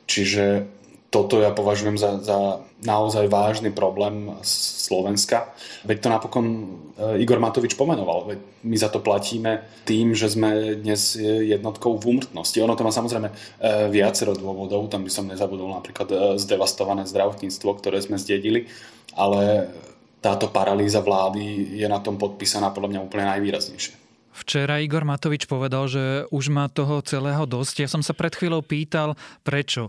Čiže 0.07 0.63
toto 1.11 1.39
ja 1.39 1.55
považujem 1.55 1.97
za, 1.97 2.19
za 2.19 2.61
naozaj 2.83 3.31
vážny 3.31 3.71
problém 3.71 4.35
Slovenska. 4.43 5.55
Veď 5.87 5.97
to 6.03 6.09
napokon 6.11 6.47
e, 6.47 6.65
Igor 7.23 7.39
Matovič 7.39 7.79
pomenoval. 7.79 8.27
Veď 8.27 8.39
my 8.67 8.77
za 8.77 8.91
to 8.91 8.99
platíme 8.99 9.63
tým, 9.87 10.13
že 10.13 10.35
sme 10.35 10.77
dnes 10.77 11.17
jednotkou 11.23 11.97
v 11.97 12.19
úmrtnosti. 12.19 12.59
Ono 12.59 12.75
to 12.75 12.85
má 12.85 12.93
samozrejme 12.93 13.29
e, 13.31 13.35
viacero 13.89 14.35
dôvodov. 14.35 14.91
Tam 14.91 15.07
by 15.07 15.11
som 15.11 15.31
nezabudol 15.31 15.73
napríklad 15.73 16.09
e, 16.11 16.17
zdevastované 16.43 17.07
zdravotníctvo, 17.07 17.71
ktoré 17.79 18.03
sme 18.03 18.19
zdedili. 18.19 18.67
Ale 19.17 19.71
táto 20.21 20.51
paralýza 20.51 21.01
vlády 21.01 21.79
je 21.79 21.87
na 21.87 22.03
tom 22.03 22.19
podpísaná 22.19 22.75
podľa 22.75 22.99
mňa 22.99 23.05
úplne 23.07 23.25
najvýraznejšie. 23.31 24.07
Včera 24.37 24.85
Igor 24.85 25.09
Matovič 25.09 25.49
povedal, 25.49 25.89
že 25.89 26.29
už 26.29 26.53
má 26.53 26.69
toho 26.69 27.01
celého 27.01 27.49
dosť. 27.49 27.87
Ja 27.87 27.89
som 27.89 28.05
sa 28.05 28.13
pred 28.13 28.37
chvíľou 28.37 28.61
pýtal, 28.61 29.17
prečo 29.41 29.89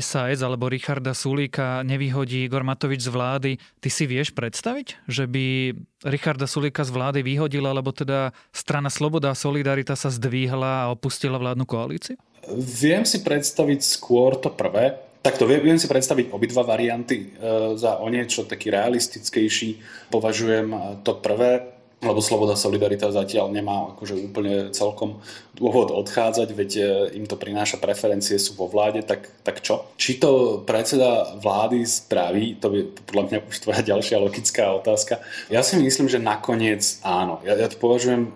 SAS 0.00 0.40
alebo 0.40 0.70
Richarda 0.70 1.12
Sulíka 1.12 1.82
nevyhodí 1.82 2.46
Igor 2.46 2.62
Matovič 2.64 3.04
z 3.04 3.10
vlády. 3.10 3.50
Ty 3.82 3.88
si 3.90 4.04
vieš 4.08 4.32
predstaviť, 4.32 5.08
že 5.10 5.26
by 5.26 5.76
Richarda 6.06 6.46
Sulíka 6.46 6.86
z 6.86 6.94
vlády 6.94 7.20
vyhodila, 7.26 7.74
alebo 7.74 7.90
teda 7.90 8.32
strana 8.54 8.88
Sloboda 8.88 9.32
a 9.32 9.38
Solidarita 9.38 9.98
sa 9.98 10.08
zdvíhla 10.08 10.86
a 10.86 10.90
opustila 10.92 11.36
vládnu 11.36 11.66
koalíciu? 11.66 12.16
Viem 12.58 13.02
si 13.08 13.22
predstaviť 13.22 13.80
skôr 13.82 14.38
to 14.38 14.52
prvé. 14.52 14.98
Takto 15.22 15.46
viem 15.46 15.78
si 15.78 15.86
predstaviť 15.86 16.34
obidva 16.34 16.66
varianty 16.66 17.30
e, 17.30 17.78
za 17.78 18.02
o 18.02 18.06
niečo 18.10 18.42
taký 18.42 18.74
realistickejší. 18.74 19.78
Považujem 20.10 20.98
to 21.06 21.14
prvé 21.22 21.71
lebo 22.02 22.18
Sloboda 22.18 22.58
Solidarita 22.58 23.14
zatiaľ 23.14 23.54
nemá 23.54 23.94
akože 23.94 24.18
úplne 24.18 24.74
celkom 24.74 25.22
dôvod 25.54 25.94
odchádzať, 25.94 26.48
veď 26.50 26.70
e, 26.74 26.82
im 27.14 27.30
to 27.30 27.38
prináša 27.38 27.78
preferencie, 27.78 28.42
sú 28.42 28.58
vo 28.58 28.66
vláde, 28.66 29.06
tak, 29.06 29.30
tak 29.46 29.62
čo? 29.62 29.86
Či 29.94 30.18
to 30.18 30.60
predseda 30.66 31.38
vlády 31.38 31.86
spraví, 31.86 32.58
to 32.58 32.66
je 32.74 32.82
podľa 33.06 33.24
mňa 33.30 33.38
už 33.46 33.56
tvoja 33.62 33.82
ďalšia 33.86 34.18
logická 34.18 34.74
otázka. 34.74 35.22
Ja 35.46 35.62
si 35.62 35.78
myslím, 35.78 36.10
že 36.10 36.18
nakoniec 36.18 36.98
áno. 37.06 37.38
Ja, 37.46 37.54
ja 37.54 37.70
to 37.70 37.78
považujem 37.78 38.34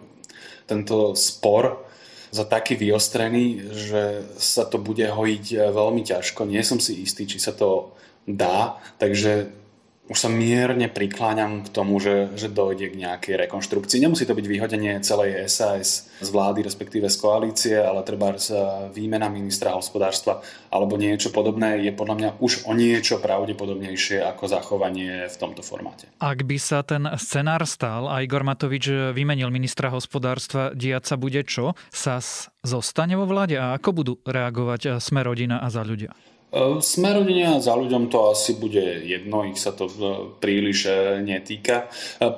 tento 0.71 1.19
spor 1.19 1.83
za 2.31 2.47
taký 2.47 2.79
vyostrený, 2.79 3.67
že 3.75 4.31
sa 4.39 4.63
to 4.63 4.79
bude 4.79 5.03
hojiť 5.03 5.45
e, 5.51 5.57
veľmi 5.75 6.07
ťažko. 6.07 6.47
Nie 6.47 6.63
som 6.63 6.79
si 6.79 7.03
istý, 7.03 7.27
či 7.27 7.43
sa 7.43 7.51
to 7.51 7.99
dá, 8.31 8.79
takže 9.03 9.66
už 10.07 10.19
sa 10.19 10.31
mierne 10.31 10.87
prikláňam 10.87 11.67
k 11.67 11.69
tomu, 11.75 11.99
že, 11.99 12.31
že 12.39 12.47
dojde 12.47 12.95
k 12.95 13.01
nejakej 13.03 13.35
rekonštrukcii. 13.47 13.99
Nemusí 13.99 14.23
to 14.23 14.39
byť 14.39 14.47
vyhodenie 14.47 15.03
celej 15.03 15.51
SAS 15.51 16.07
z 16.23 16.29
vlády, 16.31 16.63
respektíve 16.63 17.11
z 17.11 17.17
koalície, 17.19 17.75
ale 17.75 18.07
treba 18.07 18.39
z 18.39 18.55
výmena 18.95 19.27
ministra 19.27 19.75
hospodárstva 19.75 20.41
alebo 20.71 20.95
niečo 20.95 21.35
podobné 21.35 21.83
je 21.83 21.91
podľa 21.91 22.15
mňa 22.15 22.31
už 22.39 22.71
o 22.71 22.73
niečo 22.77 23.19
pravdepodobnejšie 23.19 24.23
ako 24.23 24.45
zachovanie 24.47 25.27
v 25.27 25.37
tomto 25.37 25.67
formáte. 25.67 26.07
Ak 26.23 26.47
by 26.47 26.59
sa 26.61 26.87
ten 26.87 27.11
scenár 27.19 27.67
stal 27.67 28.07
a 28.07 28.23
Igor 28.23 28.47
Matovič 28.47 29.11
vymenil 29.11 29.51
ministra 29.51 29.91
hospodárstva, 29.91 30.71
diať 30.71 31.11
sa 31.11 31.17
bude 31.19 31.43
čo? 31.43 31.75
SAS 31.91 32.49
zostane 32.63 33.19
vo 33.19 33.27
vláde 33.27 33.59
a 33.59 33.75
ako 33.75 33.91
budú 33.91 34.15
reagovať 34.23 35.03
Sme 35.03 35.27
rodina 35.27 35.59
a 35.59 35.67
za 35.67 35.83
ľudia? 35.83 36.15
E, 36.53 36.81
Smerodenia 36.81 37.59
za 37.59 37.75
ľuďom 37.75 38.07
to 38.07 38.31
asi 38.31 38.55
bude 38.55 39.03
jedno, 39.03 39.43
ich 39.47 39.59
sa 39.59 39.75
to 39.75 39.91
e, 39.91 39.95
príliš 40.39 40.87
e, 40.87 41.21
netýka. 41.23 41.91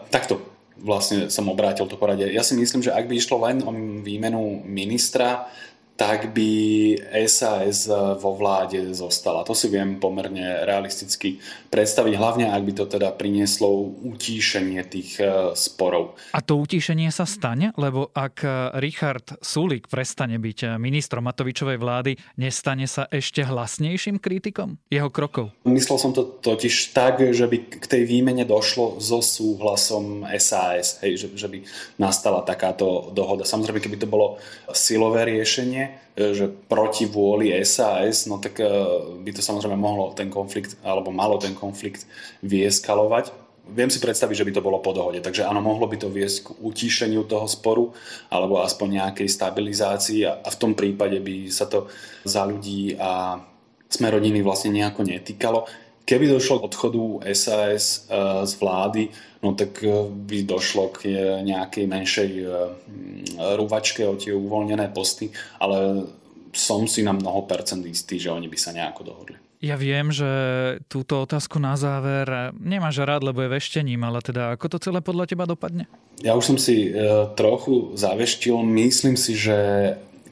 Takto 0.08 0.40
vlastne 0.78 1.26
som 1.28 1.50
obrátil 1.50 1.90
to 1.90 1.98
poradie. 1.98 2.30
Ja 2.30 2.46
si 2.46 2.54
myslím, 2.54 2.86
že 2.86 2.94
ak 2.94 3.10
by 3.10 3.14
išlo 3.18 3.42
len 3.42 3.66
o 3.66 3.70
výmenu 4.02 4.62
ministra, 4.62 5.50
tak 5.98 6.30
by 6.30 6.50
SAS 7.26 7.90
vo 8.22 8.38
vláde 8.38 8.94
zostala. 8.94 9.42
To 9.42 9.50
si 9.50 9.66
viem 9.66 9.98
pomerne 9.98 10.62
realisticky 10.62 11.42
predstaviť, 11.74 12.14
hlavne 12.14 12.46
ak 12.54 12.62
by 12.62 12.72
to 12.78 12.84
teda 12.86 13.10
prinieslo 13.18 13.98
utíšenie 14.06 14.78
tých 14.86 15.18
e, 15.18 15.52
sporov. 15.58 16.14
A 16.30 16.38
to 16.38 16.54
utíšenie 16.54 17.10
sa 17.10 17.26
stane? 17.26 17.74
Lebo 17.74 18.14
ak 18.14 18.46
Richard 18.78 19.42
Sulik 19.42 19.90
prestane 19.90 20.38
byť 20.38 20.78
ministrom 20.78 21.26
Matovičovej 21.26 21.76
vlády, 21.82 22.12
nestane 22.38 22.86
sa 22.86 23.10
ešte 23.10 23.42
hlasnejším 23.42 24.22
kritikom 24.22 24.78
jeho 24.88 25.10
krokov? 25.10 25.50
Myslel 25.66 25.98
som 25.98 26.14
to 26.14 26.38
totiž 26.38 26.94
tak, 26.94 27.20
že 27.34 27.50
by 27.50 27.82
k 27.82 27.84
tej 27.90 28.02
výmene 28.06 28.46
došlo 28.46 29.02
so 29.02 29.18
súhlasom 29.18 30.22
SAS, 30.38 31.02
hej, 31.02 31.18
že, 31.18 31.26
že 31.34 31.50
by 31.50 31.58
nastala 31.98 32.46
takáto 32.46 33.10
dohoda. 33.10 33.42
Samozrejme, 33.42 33.82
keby 33.82 33.98
to 33.98 34.06
bolo 34.06 34.38
silové 34.70 35.26
riešenie, 35.26 35.87
E, 36.18 36.34
že 36.34 36.50
proti 36.50 37.06
vôli 37.06 37.54
SAS, 37.62 38.26
no 38.26 38.42
tak 38.42 38.58
e, 38.58 38.66
by 39.22 39.30
to 39.30 39.38
samozrejme 39.38 39.78
mohlo 39.78 40.10
ten 40.18 40.26
konflikt, 40.26 40.74
alebo 40.82 41.14
malo 41.14 41.38
ten 41.38 41.54
konflikt 41.54 42.10
vyeskalovať. 42.42 43.30
Viem 43.68 43.92
si 43.92 44.02
predstaviť, 44.02 44.42
že 44.42 44.46
by 44.48 44.52
to 44.58 44.64
bolo 44.64 44.82
po 44.82 44.90
dohode, 44.90 45.22
takže 45.22 45.46
áno, 45.46 45.62
mohlo 45.62 45.86
by 45.86 45.94
to 46.00 46.10
viesť 46.10 46.38
k 46.42 46.48
utíšeniu 46.58 47.22
toho 47.28 47.46
sporu, 47.46 47.94
alebo 48.34 48.58
aspoň 48.64 48.98
nejakej 48.98 49.28
stabilizácii 49.30 50.26
a, 50.26 50.42
v 50.42 50.56
tom 50.58 50.74
prípade 50.74 51.22
by 51.22 51.46
sa 51.54 51.70
to 51.70 51.86
za 52.26 52.42
ľudí 52.42 52.98
a 52.98 53.38
sme 53.86 54.10
rodiny 54.10 54.42
vlastne 54.42 54.74
nejako 54.74 55.06
netýkalo. 55.06 55.70
Keby 56.08 56.24
došlo 56.32 56.64
k 56.64 56.68
odchodu 56.72 57.04
SAS 57.36 58.08
e, 58.08 58.48
z 58.48 58.52
vlády, 58.56 59.12
no 59.44 59.52
tak 59.52 59.84
by 60.24 60.38
došlo 60.48 60.88
k 60.96 61.12
nejakej 61.46 61.84
menšej 61.86 62.30
rúvačke 63.38 64.02
o 64.02 64.18
tie 64.18 64.34
uvoľnené 64.34 64.90
posty, 64.90 65.30
ale 65.62 66.10
som 66.50 66.90
si 66.90 67.06
na 67.06 67.14
mnoho 67.14 67.46
percent 67.46 67.84
istý, 67.86 68.18
že 68.18 68.34
oni 68.34 68.50
by 68.50 68.58
sa 68.58 68.74
nejako 68.74 69.02
dohodli. 69.06 69.38
Ja 69.58 69.74
viem, 69.74 70.14
že 70.14 70.30
túto 70.86 71.18
otázku 71.26 71.58
na 71.58 71.74
záver 71.74 72.54
nemáš 72.54 73.02
rád, 73.02 73.26
lebo 73.26 73.42
je 73.42 73.50
veštením, 73.58 74.06
ale 74.06 74.22
teda 74.22 74.54
ako 74.54 74.66
to 74.70 74.78
celé 74.78 75.02
podľa 75.02 75.34
teba 75.34 75.50
dopadne? 75.50 75.90
Ja 76.22 76.38
už 76.38 76.54
som 76.54 76.58
si 76.58 76.90
e, 76.90 76.94
trochu 77.34 77.94
zaveštil. 77.98 78.54
Myslím 78.62 79.18
si, 79.18 79.34
že 79.34 79.58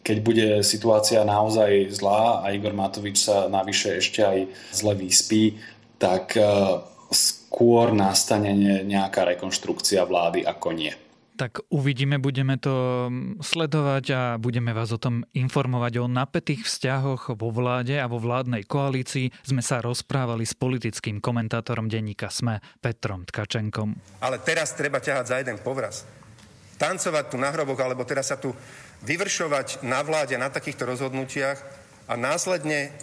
keď 0.06 0.18
bude 0.22 0.46
situácia 0.62 1.26
naozaj 1.26 1.90
zlá 1.90 2.46
a 2.46 2.54
Igor 2.54 2.70
Matovič 2.70 3.26
sa 3.26 3.50
navyše 3.50 3.98
ešte 3.98 4.22
aj 4.22 4.38
zle 4.70 4.94
vyspí, 4.94 5.58
tak 5.98 6.38
e, 6.38 6.46
skôr 7.10 7.90
nastane 7.90 8.54
nejaká 8.86 9.26
rekonštrukcia 9.34 10.06
vlády 10.06 10.46
ako 10.46 10.70
nie. 10.78 10.94
Tak 11.36 11.68
uvidíme, 11.68 12.16
budeme 12.16 12.56
to 12.56 13.06
mm, 13.10 13.44
sledovať 13.44 14.04
a 14.14 14.22
budeme 14.40 14.72
vás 14.72 14.94
o 14.94 15.02
tom 15.02 15.26
informovať. 15.36 15.92
O 16.00 16.08
napätých 16.08 16.64
vzťahoch 16.64 17.36
vo 17.36 17.52
vláde 17.52 17.98
a 17.98 18.08
vo 18.08 18.16
vládnej 18.16 18.64
koalícii 18.64 19.34
sme 19.44 19.60
sa 19.60 19.84
rozprávali 19.84 20.46
s 20.46 20.56
politickým 20.56 21.18
komentátorom 21.20 21.90
denníka 21.92 22.32
SME 22.32 22.62
Petrom 22.80 23.26
Tkačenkom. 23.28 24.22
Ale 24.22 24.40
teraz 24.40 24.72
treba 24.72 25.02
ťahať 25.02 25.24
za 25.28 25.36
jeden 25.42 25.58
povraz. 25.60 26.08
Tancovať 26.80 27.24
tu 27.28 27.36
na 27.36 27.52
hroboch, 27.52 27.80
alebo 27.80 28.04
teraz 28.08 28.32
sa 28.32 28.40
tu 28.40 28.52
vyvršovať 29.04 29.84
na 29.84 30.00
vláde 30.00 30.38
na 30.38 30.48
takýchto 30.48 30.88
rozhodnutiach 30.88 31.58
a 32.08 32.14
následne 32.16 32.94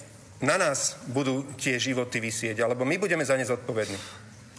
na 0.41 0.57
nás 0.57 0.97
budú 1.11 1.45
tie 1.59 1.77
životy 1.77 2.19
vysieť, 2.23 2.63
alebo 2.63 2.87
my 2.87 2.97
budeme 2.97 3.23
za 3.23 3.37
ne 3.37 3.45
zodpovední. 3.45 3.99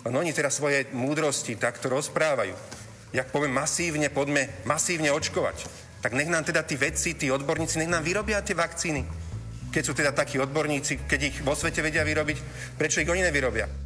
Len 0.05 0.15
oni 0.15 0.37
teraz 0.37 0.61
svoje 0.61 0.87
múdrosti 0.93 1.57
takto 1.57 1.89
rozprávajú 1.89 2.85
jak 3.15 3.31
poviem 3.31 3.55
masívne, 3.55 4.11
poďme 4.11 4.51
masívne 4.67 5.15
očkovať. 5.15 5.71
Tak 6.03 6.19
nech 6.19 6.29
nám 6.29 6.43
teda 6.43 6.67
tí 6.67 6.75
vedci, 6.75 7.15
tí 7.15 7.31
odborníci, 7.31 7.79
nech 7.79 7.89
nám 7.89 8.03
vyrobia 8.03 8.43
tie 8.43 8.59
vakcíny. 8.59 9.07
Keď 9.71 9.83
sú 9.87 9.95
teda 9.95 10.11
takí 10.11 10.43
odborníci, 10.43 11.07
keď 11.07 11.21
ich 11.23 11.37
vo 11.47 11.55
svete 11.55 11.81
vedia 11.81 12.03
vyrobiť, 12.03 12.39
prečo 12.75 12.99
ich 12.99 13.09
oni 13.09 13.23
nevyrobia? 13.23 13.84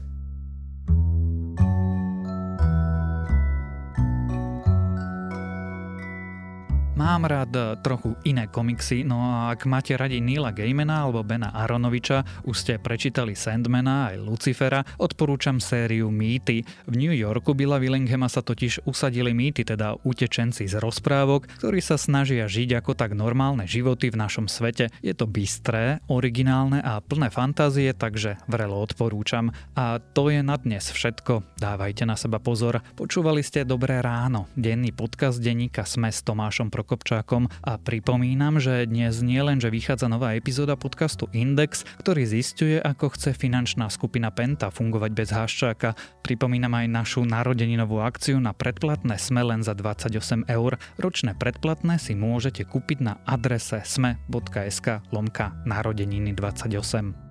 Mám 7.09 7.25
rád 7.25 7.53
e, 7.57 7.61
trochu 7.81 8.13
iné 8.29 8.53
komiksy, 8.53 9.01
no 9.01 9.17
a 9.17 9.57
ak 9.57 9.65
máte 9.65 9.97
radi 9.97 10.21
Nila 10.21 10.53
Gaimana 10.53 11.09
alebo 11.09 11.25
Bena 11.25 11.49
Aronoviča, 11.57 12.45
už 12.45 12.53
ste 12.53 12.77
prečítali 12.77 13.33
Sandmana 13.33 14.13
aj 14.13 14.21
Lucifera, 14.21 14.85
odporúčam 15.01 15.57
sériu 15.57 16.13
Mýty. 16.13 16.69
V 16.85 16.95
New 17.01 17.17
Yorku 17.17 17.57
Billa 17.57 17.81
Willinghama 17.81 18.29
sa 18.29 18.45
totiž 18.45 18.85
usadili 18.85 19.33
mýty, 19.33 19.65
teda 19.65 19.97
utečenci 20.05 20.69
z 20.69 20.77
rozprávok, 20.77 21.49
ktorí 21.57 21.81
sa 21.81 21.97
snažia 21.97 22.45
žiť 22.45 22.85
ako 22.85 22.93
tak 22.93 23.17
normálne 23.17 23.65
životy 23.65 24.13
v 24.13 24.21
našom 24.21 24.45
svete. 24.45 24.93
Je 25.01 25.17
to 25.17 25.25
bystré, 25.25 26.05
originálne 26.13 26.85
a 26.85 27.01
plné 27.01 27.33
fantázie, 27.33 27.89
takže 27.97 28.37
vrelo 28.53 28.85
odporúčam. 28.85 29.49
A 29.81 29.97
to 29.97 30.29
je 30.29 30.45
na 30.45 30.61
dnes 30.61 30.93
všetko. 30.93 31.57
Dávajte 31.57 32.05
na 32.05 32.21
seba 32.21 32.37
pozor. 32.37 32.85
Počúvali 33.01 33.41
ste 33.41 33.65
Dobré 33.65 34.05
ráno, 34.05 34.45
denný 34.61 34.93
podcast 34.93 35.41
denníka 35.41 35.89
Sme 35.89 36.13
s 36.13 36.21
Tomášom 36.21 36.69
Prokopčákom 36.99 37.47
a 37.63 37.79
pripomínam, 37.79 38.59
že 38.59 38.83
dnes 38.91 39.23
nie 39.23 39.39
len, 39.39 39.63
že 39.63 39.71
vychádza 39.71 40.11
nová 40.11 40.35
epizóda 40.35 40.75
podcastu 40.75 41.31
Index, 41.31 41.87
ktorý 42.03 42.27
zistuje, 42.27 42.83
ako 42.83 43.15
chce 43.15 43.39
finančná 43.39 43.87
skupina 43.87 44.35
Penta 44.35 44.75
fungovať 44.75 45.11
bez 45.15 45.31
Haščáka. 45.31 45.95
Pripomínam 46.27 46.75
aj 46.75 46.91
našu 46.91 47.23
narodeninovú 47.23 48.03
akciu 48.03 48.43
na 48.43 48.51
predplatné 48.51 49.15
sme 49.15 49.47
len 49.47 49.63
za 49.63 49.79
28 49.79 50.51
eur. 50.51 50.75
Ročné 50.99 51.39
predplatné 51.39 52.03
si 52.03 52.19
môžete 52.19 52.67
kúpiť 52.67 52.99
na 52.99 53.23
adrese 53.23 53.79
sme.sk 53.87 54.99
lomka 55.15 55.55
narodeniny 55.71 56.35
28. 56.35 57.28